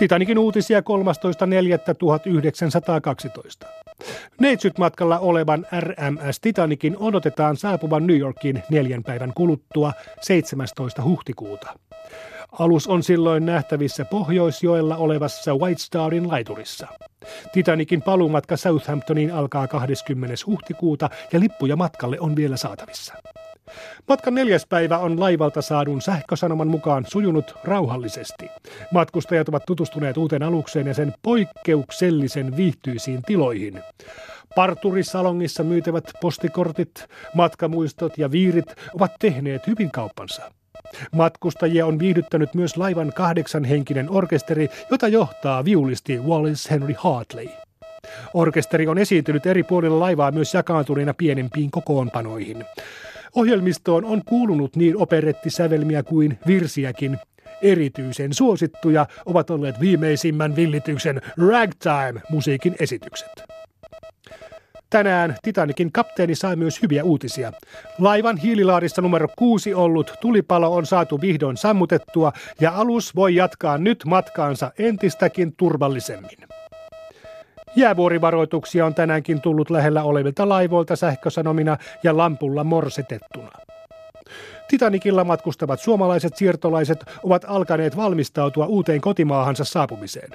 [0.00, 0.86] Titanikin uutisia 13.4.1912.
[4.40, 11.02] Neitsyt matkalla olevan RMS Titanikin odotetaan saapuvan New Yorkiin neljän päivän kuluttua 17.
[11.02, 11.78] huhtikuuta.
[12.58, 16.86] Alus on silloin nähtävissä Pohjoisjoella olevassa White Starin laiturissa.
[17.52, 20.34] Titanikin paluumatka Southamptoniin alkaa 20.
[20.46, 23.14] huhtikuuta ja lippuja matkalle on vielä saatavissa.
[24.10, 28.50] Matkan neljäs päivä on laivalta saadun sähkösanoman mukaan sujunut rauhallisesti.
[28.92, 33.82] Matkustajat ovat tutustuneet uuteen alukseen ja sen poikkeuksellisen viihtyisiin tiloihin.
[34.54, 40.42] Parturisalongissa myytävät postikortit, matkamuistot ja viirit ovat tehneet hyvin kauppansa.
[41.12, 47.48] Matkustajia on viihdyttänyt myös laivan kahdeksanhenkinen orkesteri, jota johtaa viulisti Wallace Henry Hartley.
[48.34, 52.64] Orkesteri on esiintynyt eri puolilla laivaa myös jakaantuneena pienempiin kokoonpanoihin.
[53.34, 57.18] Ohjelmistoon on kuulunut niin operettisävelmiä kuin virsiäkin.
[57.62, 63.42] Erityisen suosittuja ovat olleet viimeisimmän villityksen ragtime-musiikin esitykset.
[64.90, 67.52] Tänään Titanikin kapteeni sai myös hyviä uutisia.
[67.98, 74.04] Laivan hiililaarissa numero kuusi ollut tulipalo on saatu vihdoin sammutettua ja alus voi jatkaa nyt
[74.06, 76.49] matkaansa entistäkin turvallisemmin.
[77.76, 83.50] Jäävuorivaroituksia on tänäänkin tullut lähellä olevilta laivoilta sähkösanomina ja lampulla morsetettuna.
[84.68, 90.30] Titanikilla matkustavat suomalaiset siirtolaiset ovat alkaneet valmistautua uuteen kotimaahansa saapumiseen.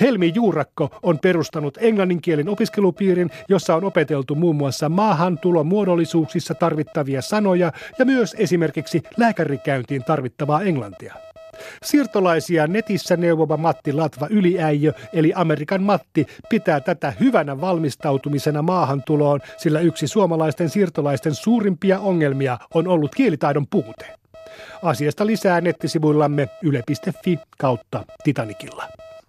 [0.00, 7.72] Helmi Juurakko on perustanut englanninkielen opiskelupiirin, jossa on opeteltu muun muassa maahantulon muodollisuuksissa tarvittavia sanoja
[7.98, 11.14] ja myös esimerkiksi lääkärikäyntiin tarvittavaa englantia.
[11.82, 19.80] Siirtolaisia netissä neuvova Matti Latva Yliäijö, eli Amerikan Matti, pitää tätä hyvänä valmistautumisena maahantuloon, sillä
[19.80, 24.06] yksi suomalaisten siirtolaisten suurimpia ongelmia on ollut kielitaidon puute.
[24.82, 29.01] Asiasta lisää nettisivuillamme yle.fi kautta Titanikilla.